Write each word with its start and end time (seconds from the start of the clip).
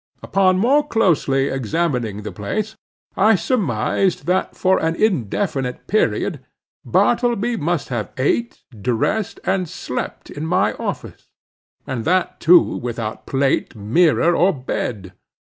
Upon 0.23 0.57
more 0.57 0.83
closely 0.87 1.49
examining 1.49 2.23
the 2.23 2.31
place, 2.31 2.75
I 3.15 3.35
surmised 3.35 4.25
that 4.25 4.55
for 4.57 4.79
an 4.79 4.95
indefinite 4.95 5.85
period 5.85 6.39
Bartleby 6.83 7.57
must 7.57 7.89
have 7.89 8.11
ate, 8.17 8.63
dressed, 8.81 9.39
and 9.43 9.69
slept 9.69 10.31
in 10.31 10.43
my 10.47 10.73
office, 10.79 11.27
and 11.85 12.03
that 12.05 12.39
too 12.39 12.63
without 12.77 13.27
plate, 13.27 13.75
mirror, 13.75 14.35
or 14.35 14.51
bed. 14.53 15.13